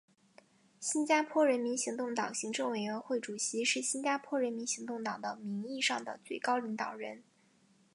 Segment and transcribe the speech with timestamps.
[0.79, 7.21] 新加坡人民行动党行政委员会主席是新加坡人民行动党的名义上的最高领导人。